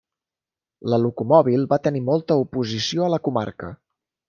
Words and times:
La 0.93 0.97
locomòbil 1.03 1.67
va 1.75 1.79
tenir 1.89 2.03
molta 2.09 2.39
oposició 2.47 3.07
a 3.09 3.13
la 3.17 3.23
comarca. 3.29 3.73